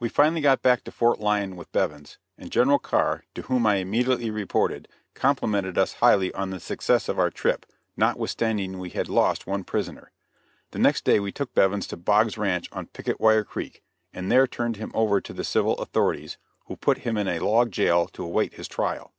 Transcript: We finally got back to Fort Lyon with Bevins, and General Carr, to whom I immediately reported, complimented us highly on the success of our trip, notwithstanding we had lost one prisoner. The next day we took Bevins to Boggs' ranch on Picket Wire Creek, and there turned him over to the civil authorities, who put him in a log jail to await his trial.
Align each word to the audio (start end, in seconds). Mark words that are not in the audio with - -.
We 0.00 0.08
finally 0.08 0.40
got 0.40 0.60
back 0.60 0.82
to 0.82 0.90
Fort 0.90 1.20
Lyon 1.20 1.54
with 1.54 1.70
Bevins, 1.70 2.18
and 2.36 2.50
General 2.50 2.80
Carr, 2.80 3.22
to 3.36 3.42
whom 3.42 3.64
I 3.64 3.76
immediately 3.76 4.28
reported, 4.28 4.88
complimented 5.14 5.78
us 5.78 5.92
highly 6.02 6.34
on 6.34 6.50
the 6.50 6.58
success 6.58 7.08
of 7.08 7.16
our 7.16 7.30
trip, 7.30 7.64
notwithstanding 7.96 8.80
we 8.80 8.90
had 8.90 9.08
lost 9.08 9.46
one 9.46 9.62
prisoner. 9.62 10.10
The 10.72 10.80
next 10.80 11.04
day 11.04 11.20
we 11.20 11.30
took 11.30 11.54
Bevins 11.54 11.86
to 11.86 11.96
Boggs' 11.96 12.36
ranch 12.36 12.68
on 12.72 12.86
Picket 12.86 13.20
Wire 13.20 13.44
Creek, 13.44 13.84
and 14.12 14.32
there 14.32 14.48
turned 14.48 14.78
him 14.78 14.90
over 14.94 15.20
to 15.20 15.32
the 15.32 15.44
civil 15.44 15.74
authorities, 15.78 16.38
who 16.64 16.74
put 16.76 16.98
him 17.06 17.16
in 17.16 17.28
a 17.28 17.38
log 17.38 17.70
jail 17.70 18.08
to 18.14 18.24
await 18.24 18.54
his 18.54 18.66
trial. 18.66 19.12